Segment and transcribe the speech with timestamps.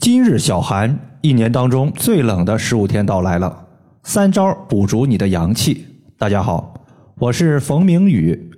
[0.00, 3.66] 今日小寒，一年当中最冷的十五天到来了。
[4.02, 5.84] 三招补足你的阳气。
[6.16, 6.72] 大家好，
[7.18, 8.50] 我是冯明宇。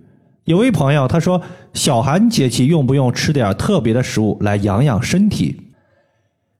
[0.45, 1.43] 有位朋友他说，
[1.75, 5.73] 小寒节气用不用吃点特别的食物来养养身体？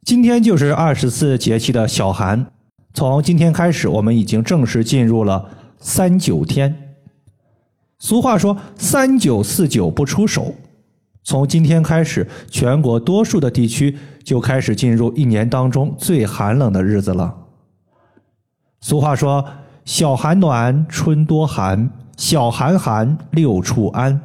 [0.05, 2.45] 今天就是二十四节气的小寒，
[2.93, 6.97] 从今天开始，我们已经正式进入了三九天。
[8.01, 10.53] 俗话说“三九四九不出手”。
[11.25, 17.33] 从今天开始，全国多数的地区就开始进入一年当中最寒冷的日子了。
[18.81, 19.45] 俗话说
[19.85, 24.21] ：“小寒暖，春多寒；小寒寒，六畜安。”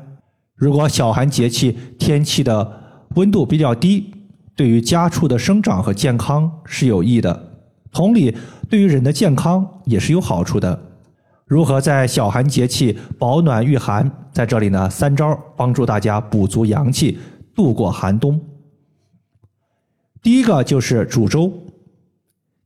[0.58, 2.82] 如果小寒节气天气的
[3.16, 4.12] 温度比较低，
[4.56, 7.52] 对于家畜的生长和健康是有益的。
[7.92, 8.36] 同理，
[8.68, 10.87] 对于人的健康也是有好处的。
[11.48, 14.12] 如何在小寒节气保暖御寒？
[14.34, 17.18] 在这里呢，三招帮助大家补足阳气，
[17.56, 18.40] 度过寒冬。
[20.22, 21.52] 第一个就是煮粥。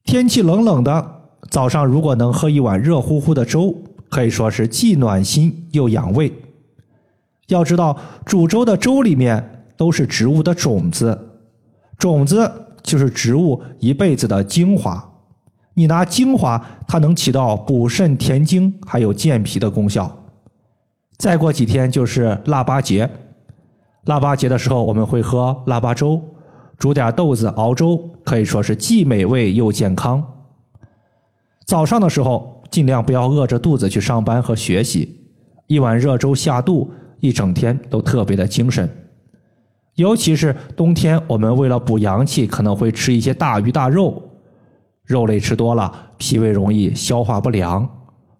[0.04, 1.22] 天气冷冷的，
[1.52, 6.34] 早上如果能喝一碗热乎乎的粥，可以说是既暖心又养胃。
[7.50, 7.96] 要知道，
[8.26, 11.18] 煮粥的粥里面都是植物的种子，
[12.00, 12.52] 种子
[12.82, 15.11] 就是植物一辈子的精华。
[15.74, 20.18] 你拿精华，它能起到补肾填精，还有健脾的功效。
[21.18, 23.10] 再过几天就是腊八节，
[24.06, 26.22] 腊八节的时候我们会喝腊八粥，
[26.78, 30.22] 煮点豆子熬粥，可以说是既美味又健康。
[31.66, 35.22] 早上的时候尽量不要饿着肚子去上班和学习，
[35.68, 38.90] 一碗热粥下肚，一整天都特别的精神。
[39.96, 44.22] 尤其是冬天，我们为了补阳气，可能会吃一些大鱼大肉。
[45.12, 47.88] 肉类吃多了，脾胃容易消化不良。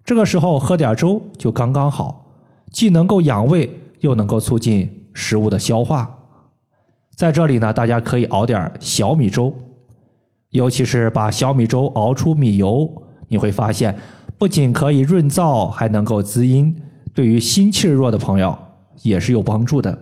[0.04, 2.26] 这个时候喝点粥就刚刚好，
[2.72, 3.70] 既能够养胃，
[4.00, 6.10] 又能够促进食物的消化。
[7.16, 9.54] 在这里呢，大家可以熬点小米粥，
[10.50, 12.90] 尤其是把小米粥熬出米油，
[13.28, 13.96] 你会发现
[14.40, 16.76] 不仅可以润燥，还能够滋阴，
[17.14, 18.58] 对于心气弱的朋友
[19.04, 19.96] 也是有帮助的。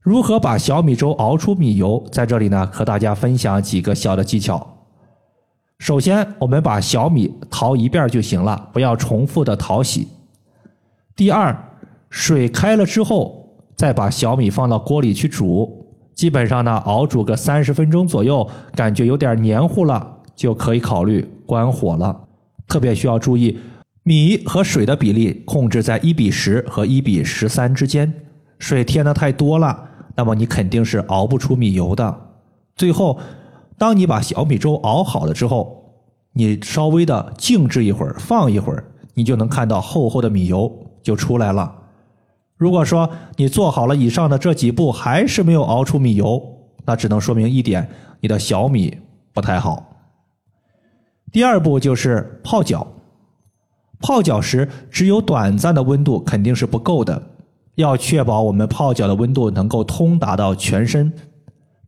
[0.00, 2.04] 如何把小米粥熬出米油？
[2.10, 4.71] 在这里呢，和大家分享几个小的技巧。
[5.82, 10.06] 首先，我们把小米淘一遍就行了，不要重复的淘洗。
[11.16, 11.52] 第二，
[12.08, 15.84] 水开了之后，再把小米放到锅里去煮，
[16.14, 22.16] 基本上呢熬煮个三十分钟左右，感觉有点黏糊了，就可以考虑关火了。
[22.68, 23.58] 特别需要注意，
[24.04, 28.14] 米和水的比例控制在一比十和一比十三之间，
[28.60, 32.16] 水添的太多了，那么你肯定是熬不出米油的。
[32.76, 33.18] 最后。
[33.78, 35.94] 当你把小米粥熬好了之后，
[36.32, 38.84] 你稍微的静置一会儿，放一会儿，
[39.14, 40.72] 你就能看到厚厚的米油
[41.02, 41.74] 就出来了。
[42.56, 46.40] 如果说你做好了以上的这几步还是没有熬出米油，
[46.84, 47.88] 那只能说明一点，
[48.20, 48.96] 你的小米
[49.32, 49.84] 不太好。
[51.32, 52.86] 第二步就是泡脚，
[53.98, 57.20] 泡脚时只有短暂的温度肯定是不够的，
[57.74, 61.12] 要确保我们泡脚的温度能够通达到全身。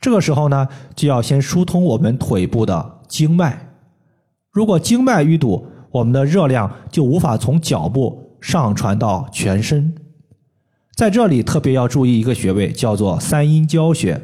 [0.05, 3.71] 这个时候呢，就要先疏通我们腿部的经脉。
[4.53, 9.95] 如果经脉淤堵，我们的热量就无法从脚部上传到全身。
[10.95, 14.21] 在这里特别要注意一个穴位，叫做三阴交穴，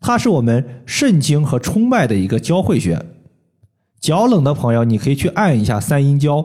[0.00, 3.04] 它是我们肾经和冲脉的一个交汇穴。
[4.00, 6.42] 脚冷的朋友，你可以去按一下三阴交，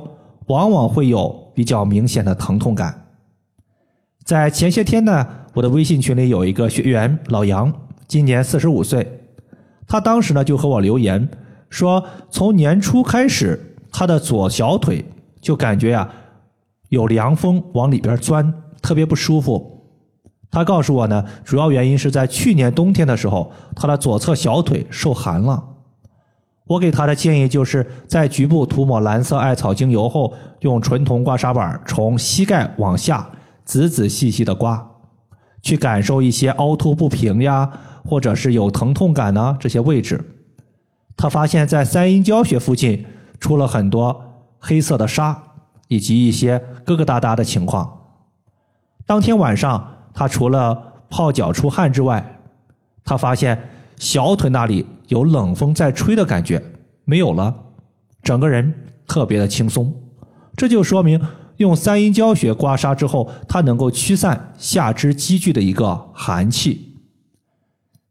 [0.48, 3.06] 往往会有比较明显的疼痛感。
[4.26, 7.74] 在前些天呢，我的微信群里有一个学员老杨。
[8.08, 9.22] 今年四十五岁，
[9.88, 11.28] 他当时呢就和我留言
[11.70, 15.04] 说，从年初开始，他的左小腿
[15.42, 16.10] 就感觉呀
[16.90, 19.72] 有凉风往里边钻，特别不舒服。
[20.52, 25.62] 他告诉我呢，主要原因是在去年冬天的时候，他的左侧小腿受寒了。
[26.68, 33.30] 我给他的建议就是在局部涂抹蓝色艾草精油后，用纯铜刮痧板从膝盖往下
[33.66, 34.92] 仔仔细细的刮，
[35.62, 37.70] 去感受一些凹凸不平呀。
[38.06, 39.58] 或者是有疼痛感呢？
[39.60, 40.24] 这些位置，
[41.18, 43.04] 他发现，在三阴交穴附近
[43.40, 45.42] 出了很多黑色的沙，
[45.88, 47.92] 以及一些疙疙瘩瘩的情况。
[49.08, 52.40] 当天晚上，他除了泡脚出汗之外，
[53.04, 56.62] 他发现小腿那里有冷风在吹的感觉
[57.06, 57.54] 没有了，
[58.22, 58.74] 整个人
[59.08, 59.94] 特别的轻松。
[60.56, 61.20] 这就说明，
[61.58, 66.85] 用三阴交穴刮痧之后，它能够驱散下肢积聚的一个寒气。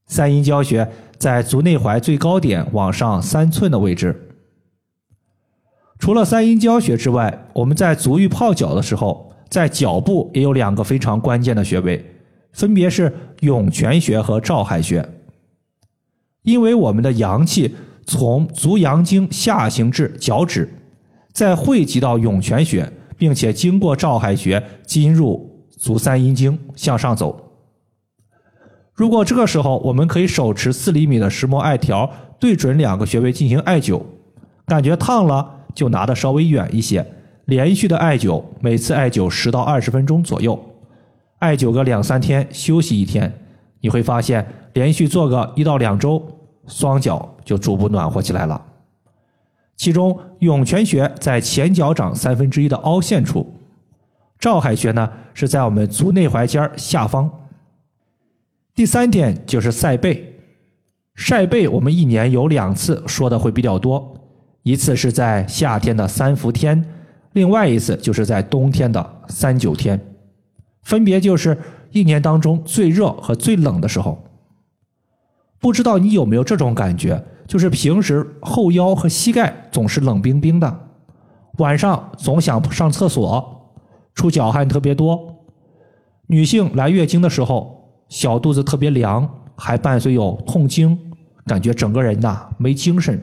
[0.07, 4.29] 三阴交穴在足内踝最高点往上三寸的位置。
[5.99, 12.05] 除了三阴交穴之外，我们在足浴泡脚的时候，在脚部也有两个非常关键的穴位，
[12.53, 15.09] 分别是涌泉穴和照海穴。
[16.43, 17.75] 因为我们的阳气
[18.05, 20.69] 从足阳经下行至脚趾，
[21.33, 27.54] 再汇集到涌泉穴，并且经过照海穴进入足三阴经向上走。
[28.95, 32.09] 如果这个时候我们可以手持四厘米的石墨艾条，
[32.39, 34.01] 对准两个穴位进行艾灸，
[34.67, 37.05] 感觉烫了就拿的稍微远一些，
[37.47, 40.57] 连续的艾灸，每次艾灸十到二十分钟左右，
[41.41, 43.33] 艾灸个两三天，休息一天，
[43.81, 46.23] 你会发现连续做个一到两周，
[46.69, 48.63] 双脚就逐步暖和起来了。
[49.77, 53.53] 其中涌泉穴在前脚掌三分之一的凹陷处，
[54.39, 57.29] 照海穴呢是在我们足内踝尖下方。
[58.75, 60.35] 第三点就是晒背，
[61.15, 64.19] 晒背我们一年有两次说的会比较多，
[64.65, 66.85] 一次是在夏天的三伏天，
[67.35, 70.01] 另外一次就是在冬天的三九天，
[70.83, 71.57] 分别就是
[71.93, 74.25] 一年当中最热和最冷的时候。
[75.61, 80.81] 不知道你有没有这种感觉，就是平时后腰和膝盖总是冷冰冰的，
[81.59, 83.73] 晚上总想上厕所，
[84.17, 85.45] 出脚汗特别多，
[86.27, 87.74] 女性来月经的时候。
[88.15, 90.97] 小肚子特别凉，还伴随有痛经，
[91.47, 93.21] 感觉整个人呐没精神，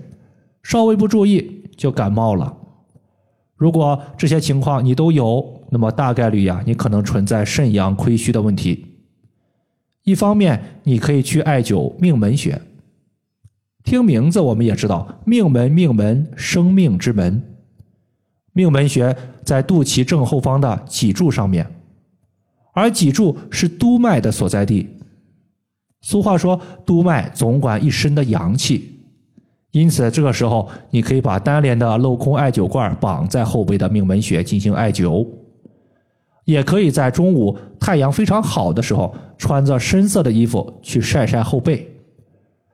[0.63, 2.53] 稍微不注意就感冒了。
[3.55, 8.85] 如果这些情况你都有，那么大概率呀，你可能存在肾阳亏虚的问题。
[10.03, 12.61] 一方面，你可以去艾灸命门穴。
[13.85, 17.41] 听名字我们也知道，命门命门，生命之门。
[18.51, 19.15] 命门穴
[19.45, 21.65] 在肚脐正后方的脊柱上面。
[22.73, 24.87] 而脊柱是督脉的所在地。
[26.01, 28.99] 俗话说，督脉总管一身的阳气，
[29.71, 35.27] 因此这个时候你可以把单连的镂空艾灸罐绑在后背的命门穴进行艾灸，
[36.45, 41.87] 也可以在中午太阳非常好的时候，穿着深色的衣服去晒晒后背，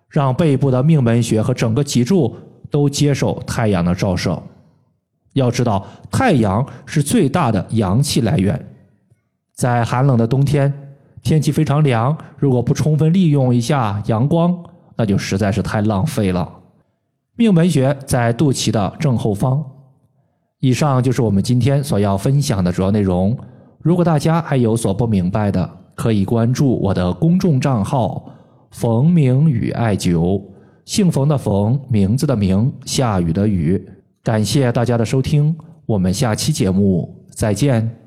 [0.09, 2.33] 让背部的命门穴和整个脊柱
[2.71, 4.41] 都接受太阳的照射。
[5.33, 8.76] 要知道，太阳是最大的阳气来源。
[9.57, 10.71] 在寒冷的冬天，
[11.21, 14.55] 天气非常凉，如果不充分利用一下阳光，
[14.95, 16.47] 那就实在是太浪费了。
[17.35, 19.63] 命门穴在肚脐的正后方。
[20.59, 23.37] 以上就是我们今天所要分享的主要内容。
[23.79, 28.31] 如果大家还有所不明白的，可以关注我的公众账号
[28.71, 30.41] “冯明宇艾灸”，
[30.85, 33.83] 姓冯的冯，名字的名，下雨的雨。
[34.23, 35.55] 感谢大家的收听，
[35.85, 38.06] 我们下期节目再见。